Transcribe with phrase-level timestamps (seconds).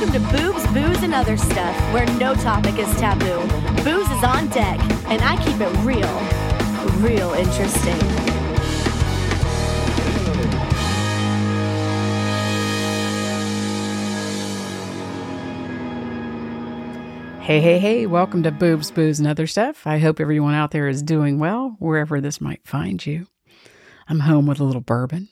[0.00, 3.38] Welcome to Boobs, Booze, and Other Stuff, where no topic is taboo.
[3.84, 4.80] Booze is on deck,
[5.10, 6.08] and I keep it real,
[7.06, 8.00] real interesting.
[17.42, 19.86] Hey, hey, hey, welcome to Boobs, Booze, and Other Stuff.
[19.86, 23.26] I hope everyone out there is doing well, wherever this might find you.
[24.08, 25.28] I'm home with a little bourbon.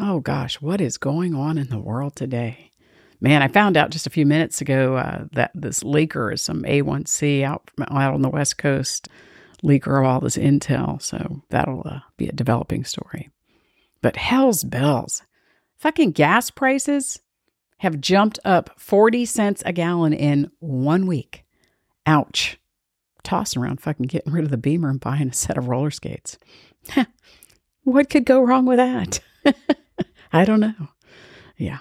[0.00, 2.72] Oh gosh, what is going on in the world today?
[3.20, 6.62] Man, I found out just a few minutes ago uh, that this leaker is some
[6.62, 9.08] A1C out, out on the West Coast,
[9.62, 11.00] leaker of all this intel.
[11.00, 13.30] So that'll uh, be a developing story.
[14.02, 15.22] But hell's bells.
[15.78, 17.20] Fucking gas prices
[17.78, 21.44] have jumped up 40 cents a gallon in one week.
[22.06, 22.58] Ouch.
[23.22, 26.38] Tossing around fucking getting rid of the beamer and buying a set of roller skates.
[27.84, 29.20] what could go wrong with that?
[30.32, 30.88] I don't know.
[31.56, 31.78] Yeah.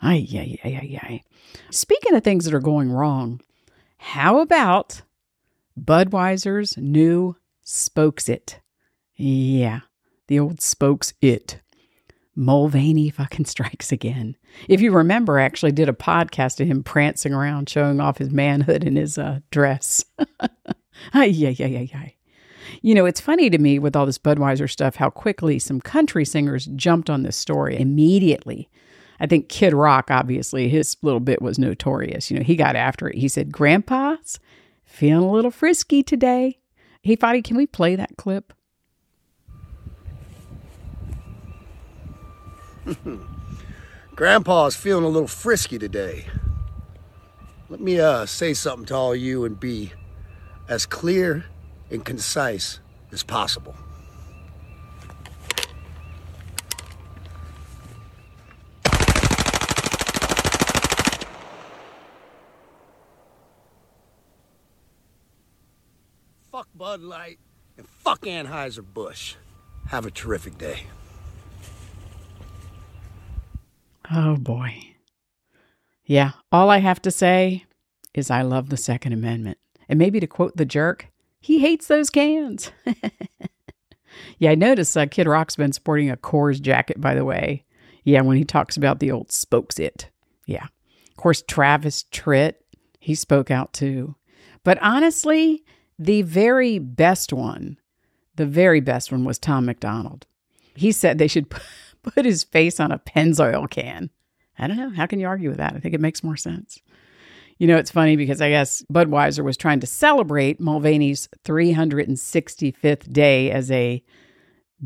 [0.00, 1.22] Ay, ay, ay, ay, ay.
[1.70, 3.40] Speaking of things that are going wrong,
[3.98, 5.02] how about
[5.78, 8.60] Budweiser's new Spokes It?
[9.16, 9.80] Yeah,
[10.28, 11.60] the old Spokes It.
[12.36, 14.36] Mulvaney fucking strikes again.
[14.68, 18.30] If you remember, I actually did a podcast of him prancing around, showing off his
[18.30, 20.04] manhood in his uh, dress.
[20.40, 20.54] ay,
[21.12, 22.14] ay, ay, ay, ay.
[22.82, 26.24] You know, it's funny to me with all this Budweiser stuff how quickly some country
[26.24, 28.68] singers jumped on this story immediately.
[29.20, 32.30] I think Kid Rock, obviously, his little bit was notorious.
[32.30, 33.16] You know, he got after it.
[33.16, 34.38] He said, Grandpa's
[34.84, 36.58] feeling a little frisky today.
[37.02, 38.52] Hey, Fadi, can we play that clip?
[44.14, 46.26] Grandpa's feeling a little frisky today.
[47.68, 49.92] Let me uh, say something to all you and be
[50.68, 51.44] as clear
[51.90, 52.80] and concise
[53.12, 53.74] as possible.
[66.50, 67.38] Fuck Bud Light
[67.76, 69.34] and fuck Anheuser-Busch.
[69.88, 70.84] Have a terrific day.
[74.10, 74.94] Oh boy.
[76.06, 77.66] Yeah, all I have to say
[78.14, 79.58] is I love the Second Amendment.
[79.86, 81.08] And maybe to quote the jerk,
[81.42, 82.72] he hates those cans.
[84.38, 87.66] yeah, I noticed uh, Kid Rock's been sporting a Coors jacket, by the way.
[88.04, 90.08] Yeah, when he talks about the old spokes it.
[90.46, 90.68] Yeah.
[91.10, 92.54] Of course, Travis Tritt,
[92.98, 94.14] he spoke out too.
[94.64, 95.64] But honestly,
[95.98, 97.78] the very best one,
[98.36, 100.26] the very best one was Tom MacDonald.
[100.74, 101.50] He said they should
[102.02, 104.10] put his face on a Pennzoil can.
[104.58, 104.90] I don't know.
[104.90, 105.74] How can you argue with that?
[105.74, 106.80] I think it makes more sense.
[107.58, 113.50] You know, it's funny because I guess Budweiser was trying to celebrate Mulvaney's 365th day
[113.50, 114.02] as a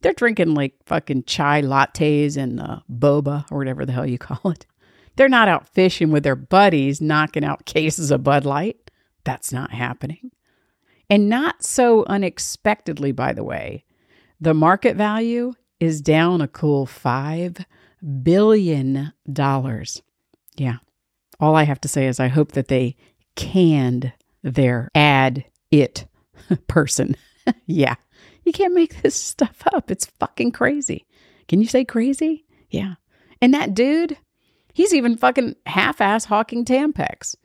[0.00, 4.50] They're drinking like fucking chai lattes and uh, boba or whatever the hell you call
[4.50, 4.66] it.
[5.16, 8.90] They're not out fishing with their buddies knocking out cases of Bud Light.
[9.24, 10.32] That's not happening.
[11.10, 13.84] And not so unexpectedly, by the way,
[14.40, 17.64] the market value is down a cool $5
[18.22, 19.12] billion.
[20.56, 20.76] Yeah.
[21.38, 22.96] All I have to say is I hope that they
[23.36, 24.12] canned
[24.42, 26.06] their ad it
[26.68, 27.16] person.
[27.66, 27.94] yeah.
[28.44, 29.90] You can't make this stuff up.
[29.90, 31.06] It's fucking crazy.
[31.48, 32.44] Can you say crazy?
[32.70, 32.94] Yeah.
[33.40, 34.16] And that dude,
[34.72, 37.36] he's even fucking half ass hawking Tampax.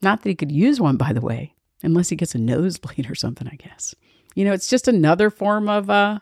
[0.00, 3.14] Not that he could use one, by the way, unless he gets a nosebleed or
[3.14, 3.94] something, I guess.
[4.34, 6.20] You know, it's just another form of uh,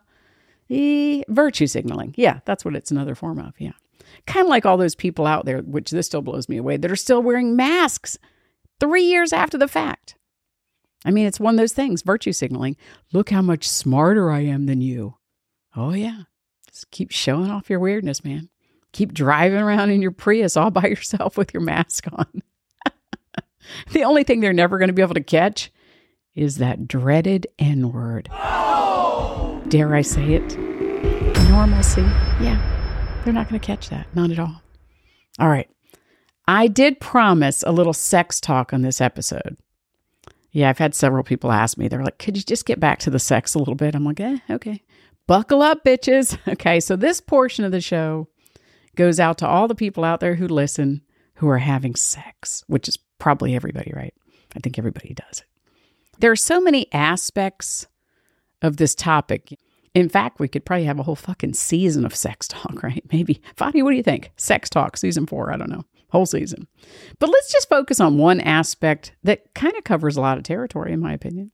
[0.69, 2.15] e- virtue signaling.
[2.17, 3.55] Yeah, that's what it's another form of.
[3.59, 3.73] Yeah.
[4.27, 6.91] Kind of like all those people out there, which this still blows me away, that
[6.91, 8.19] are still wearing masks
[8.81, 10.17] three years after the fact.
[11.05, 12.77] I mean, it's one of those things, virtue signaling.
[13.13, 15.17] Look how much smarter I am than you.
[15.77, 16.23] Oh, yeah.
[16.69, 18.49] Just keep showing off your weirdness, man.
[18.93, 22.43] Keep driving around in your Prius all by yourself with your mask on.
[23.93, 25.71] the only thing they're never going to be able to catch
[26.35, 28.29] is that dreaded N word.
[28.33, 29.63] Oh!
[29.69, 30.59] Dare I say it?
[31.49, 32.03] Normalcy.
[32.41, 33.23] Yeah.
[33.25, 34.07] They're not going to catch that.
[34.15, 34.63] Not at all.
[35.39, 35.69] All right.
[36.49, 39.57] I did promise a little sex talk on this episode.
[40.53, 43.11] Yeah, I've had several people ask me, they're like, could you just get back to
[43.11, 43.95] the sex a little bit?
[43.95, 44.83] I'm like, eh, okay.
[45.27, 46.39] Buckle up, bitches.
[46.49, 48.29] Okay, so this portion of the show
[48.95, 51.03] goes out to all the people out there who listen
[51.37, 54.15] who are having sex, which is probably everybody, right?
[54.57, 55.47] I think everybody does it.
[56.19, 57.87] There are so many aspects
[58.63, 59.59] of this topic.
[59.95, 63.05] In fact, we could probably have a whole fucking season of sex talk, right?
[63.13, 63.43] Maybe.
[63.57, 64.33] Fadi, what do you think?
[64.37, 65.85] Sex talk, season four, I don't know,
[66.17, 66.67] whole season.
[67.19, 70.93] But let's just focus on one aspect that kind of covers a lot of territory,
[70.93, 71.53] in my opinion.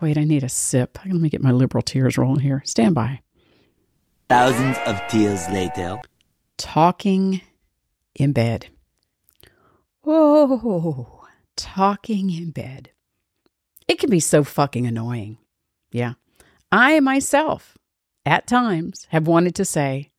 [0.00, 0.98] Wait, I need a sip.
[1.04, 2.62] Let me get my liberal tears rolling here.
[2.64, 3.20] Stand by.
[4.28, 5.98] Thousands of tears later.
[6.56, 7.40] Talking
[8.14, 8.68] in bed.
[10.04, 11.24] Oh,
[11.56, 12.90] talking in bed.
[13.86, 15.38] It can be so fucking annoying.
[15.92, 16.14] Yeah.
[16.72, 17.78] I myself,
[18.26, 20.10] at times, have wanted to say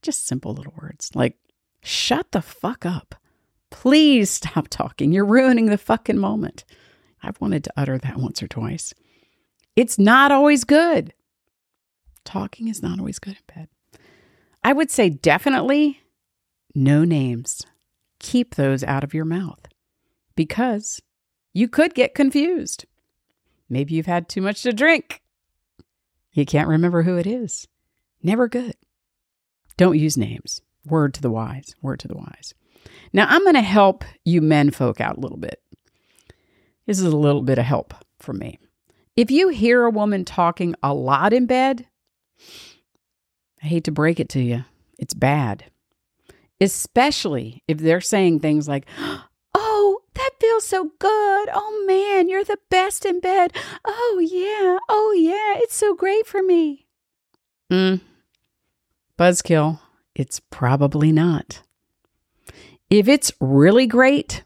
[0.00, 1.36] just simple little words like,
[1.82, 3.14] shut the fuck up.
[3.70, 5.12] Please stop talking.
[5.12, 6.64] You're ruining the fucking moment.
[7.22, 8.94] I've wanted to utter that once or twice.
[9.76, 11.12] It's not always good.
[12.24, 13.68] Talking is not always good in bed.
[14.62, 16.00] I would say definitely
[16.74, 17.64] no names.
[18.18, 19.60] Keep those out of your mouth
[20.34, 21.00] because
[21.52, 22.84] you could get confused.
[23.68, 25.22] Maybe you've had too much to drink.
[26.32, 27.66] You can't remember who it is.
[28.22, 28.74] Never good.
[29.76, 30.60] Don't use names.
[30.90, 31.74] Word to the wise.
[31.82, 32.54] Word to the wise.
[33.12, 35.62] Now, I'm going to help you men folk out a little bit.
[36.86, 38.58] This is a little bit of help from me.
[39.16, 41.86] If you hear a woman talking a lot in bed,
[43.62, 44.64] I hate to break it to you,
[44.98, 45.64] it's bad.
[46.60, 48.86] Especially if they're saying things like,
[49.54, 51.48] Oh, that feels so good.
[51.52, 53.52] Oh man, you're the best in bed.
[53.84, 56.86] Oh yeah, oh yeah, it's so great for me.
[57.70, 58.00] Mm.
[59.18, 59.80] Buzzkill,
[60.18, 61.62] it's probably not.
[62.90, 64.42] If it's really great,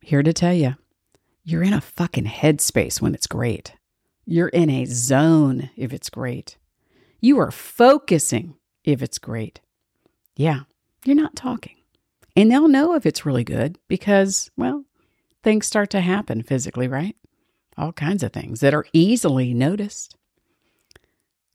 [0.00, 0.76] here to tell you,
[1.42, 3.74] you're in a fucking headspace when it's great.
[4.24, 6.56] You're in a zone if it's great.
[7.18, 9.60] You are focusing if it's great.
[10.36, 10.60] Yeah,
[11.04, 11.76] you're not talking.
[12.36, 14.84] And they'll know if it's really good because, well,
[15.42, 17.16] things start to happen physically, right?
[17.76, 20.16] All kinds of things that are easily noticed.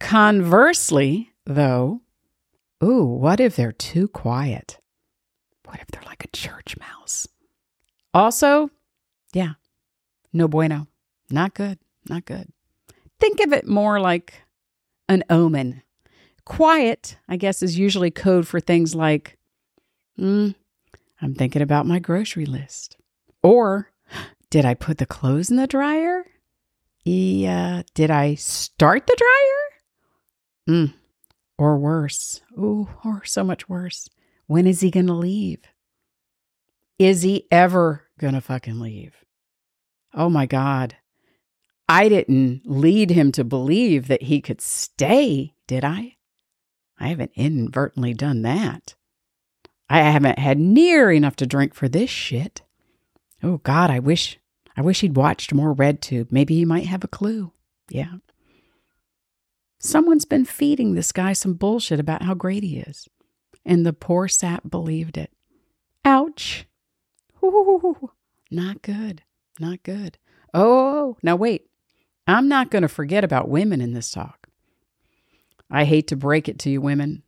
[0.02, 2.02] Conversely, though,
[2.84, 4.80] ooh, what if they're too quiet?
[5.66, 7.28] What if they're like a church mouse?
[8.14, 8.70] Also,
[9.34, 9.54] yeah,
[10.32, 10.88] no bueno.
[11.30, 11.80] Not good.
[12.08, 12.50] Not good.
[13.20, 14.44] Think of it more like
[15.10, 15.82] an omen.
[16.46, 19.38] Quiet, I guess, is usually code for things like,
[20.16, 20.50] hmm,
[21.22, 22.98] I'm thinking about my grocery list.
[23.42, 23.90] Or,
[24.50, 26.26] did I put the clothes in the dryer?
[27.04, 27.82] Yeah.
[27.94, 30.86] Did I start the dryer?
[30.86, 30.96] Hmm.
[31.58, 32.42] Or worse.
[32.58, 34.10] Ooh, or so much worse.
[34.48, 35.62] When is he going to leave?
[37.00, 39.16] Is he ever going to fucking leave?
[40.14, 40.96] Oh my God.
[41.88, 46.16] I didn't lead him to believe that he could stay, did I?
[47.00, 48.96] I haven't inadvertently done that.
[49.90, 52.62] I haven't had near enough to drink for this shit.
[53.44, 54.40] Oh God, I wish
[54.78, 56.30] I wish he'd watched more Red Tube.
[56.32, 57.54] Maybe he might have a clue.
[57.90, 58.16] Yeah.
[59.86, 63.08] Someone's been feeding this guy some bullshit about how great he is.
[63.64, 65.32] And the poor sap believed it.
[66.04, 66.66] Ouch.
[67.44, 68.10] Ooh,
[68.50, 69.22] not good.
[69.60, 70.18] Not good.
[70.56, 71.68] Oh, now wait.
[72.26, 74.48] I'm not going to forget about women in this talk.
[75.70, 77.22] I hate to break it to you, women.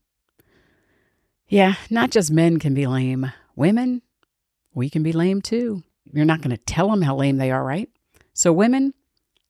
[1.47, 3.31] Yeah, not just men can be lame.
[3.55, 4.01] Women,
[4.73, 5.83] we can be lame too.
[6.11, 7.89] You're not going to tell them how lame they are, right?
[8.33, 8.95] So, women,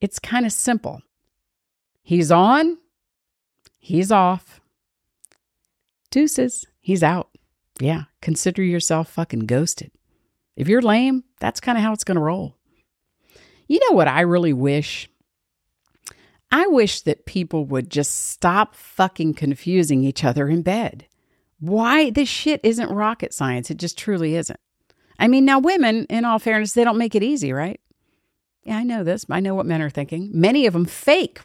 [0.01, 1.01] it's kind of simple.
[2.03, 2.77] He's on,
[3.77, 4.62] he's off.
[6.10, 7.29] Deuces, he's out.
[7.79, 9.91] Yeah, consider yourself fucking ghosted.
[10.55, 12.55] If you're lame, that's kind of how it's going to roll.
[13.67, 15.10] You know what I really wish?
[16.51, 21.05] I wish that people would just stop fucking confusing each other in bed.
[21.60, 22.10] Why?
[22.10, 23.69] This shit isn't rocket science.
[23.69, 24.60] It just truly isn't.
[25.19, 27.79] I mean, now women, in all fairness, they don't make it easy, right?
[28.63, 29.25] Yeah, I know this.
[29.29, 30.29] I know what men are thinking.
[30.34, 31.41] Many of them fake.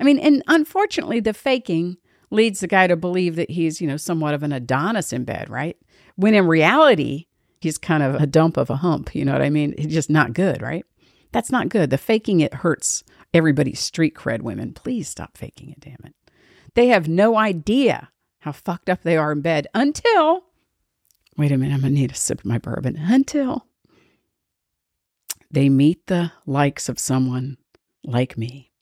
[0.00, 1.96] I mean, and unfortunately, the faking
[2.30, 5.48] leads the guy to believe that he's, you know, somewhat of an Adonis in bed,
[5.48, 5.76] right?
[6.16, 7.26] When in reality,
[7.60, 9.14] he's kind of a dump of a hump.
[9.14, 9.74] You know what I mean?
[9.78, 10.84] He's just not good, right?
[11.32, 11.90] That's not good.
[11.90, 14.72] The faking it hurts everybody's street cred, women.
[14.72, 16.14] Please stop faking it, damn it.
[16.74, 18.10] They have no idea
[18.40, 20.44] how fucked up they are in bed until,
[21.36, 22.96] wait a minute, I'm to need a sip of my bourbon.
[22.96, 23.66] Until
[25.50, 27.56] they meet the likes of someone
[28.04, 28.72] like me,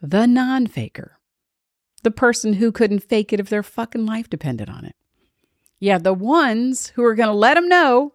[0.00, 1.18] the non faker,
[2.02, 4.96] the person who couldn't fake it if their fucking life depended on it.
[5.78, 8.14] Yeah, the ones who are going to let them know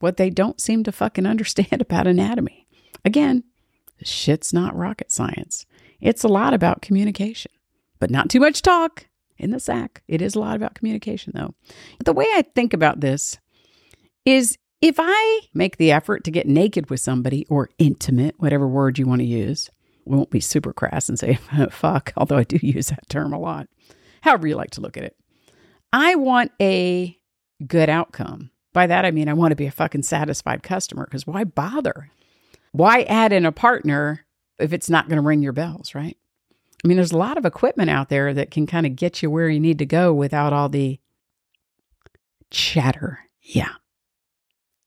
[0.00, 2.66] what they don't seem to fucking understand about anatomy.
[3.04, 3.44] Again,
[4.02, 5.66] shit's not rocket science.
[6.00, 7.52] It's a lot about communication,
[8.00, 9.06] but not too much talk
[9.38, 10.02] in the sack.
[10.08, 11.54] It is a lot about communication, though.
[12.04, 13.38] The way I think about this
[14.24, 18.98] is if I make the effort to get naked with somebody or intimate, whatever word
[18.98, 19.70] you want to use,
[20.04, 21.34] we won't be super crass and say
[21.70, 23.68] fuck, although I do use that term a lot.
[24.22, 25.16] However, you like to look at it.
[25.92, 27.18] I want a
[27.66, 28.50] good outcome.
[28.72, 32.10] By that, I mean I want to be a fucking satisfied customer because why bother?
[32.72, 34.24] Why add in a partner
[34.58, 36.16] if it's not going to ring your bells, right?
[36.82, 39.30] I mean, there's a lot of equipment out there that can kind of get you
[39.30, 40.98] where you need to go without all the
[42.50, 43.20] chatter.
[43.40, 43.74] Yeah,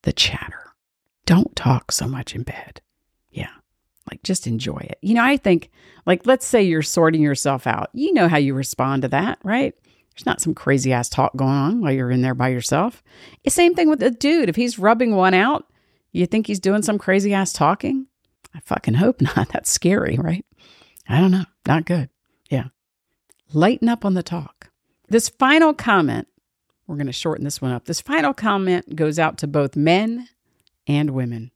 [0.03, 0.73] the chatter.
[1.25, 2.81] Don't talk so much in bed.
[3.29, 3.51] Yeah,
[4.09, 4.97] like just enjoy it.
[5.01, 5.71] You know, I think,
[6.05, 7.89] like, let's say you're sorting yourself out.
[7.93, 9.73] You know how you respond to that, right?
[10.15, 13.03] There's not some crazy ass talk going on while you're in there by yourself.
[13.47, 14.47] Same thing with a dude.
[14.47, 15.65] If he's rubbing one out,
[16.13, 18.07] you think he's doing some crazy ass talking?
[18.53, 19.49] I fucking hope not.
[19.49, 20.45] That's scary, right?
[21.09, 21.45] I don't know.
[21.67, 22.09] Not good.
[22.49, 22.65] Yeah.
[23.51, 24.69] Lighten up on the talk.
[25.09, 26.27] This final comment,
[26.87, 27.85] we're going to shorten this one up.
[27.85, 30.29] This final comment goes out to both men
[30.87, 31.51] and women.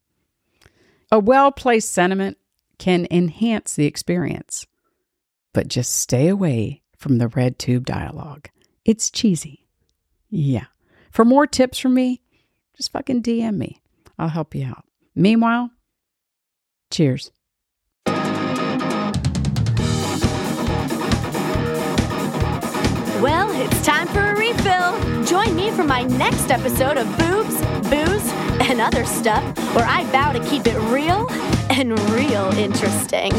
[1.11, 2.37] A well placed sentiment
[2.79, 4.65] can enhance the experience,
[5.53, 8.49] but just stay away from the red tube dialogue.
[8.85, 9.67] It's cheesy.
[10.29, 10.65] Yeah.
[11.11, 12.21] For more tips from me,
[12.75, 13.81] just fucking DM me.
[14.17, 14.85] I'll help you out.
[15.13, 15.69] Meanwhile,
[16.89, 17.31] cheers.
[23.21, 25.25] Well, it's time for a refill.
[25.25, 27.59] Join me for my next episode of Boobs,
[27.89, 29.43] Booze, and Other Stuff,
[29.75, 31.27] where I vow to keep it real
[31.69, 33.31] and real interesting.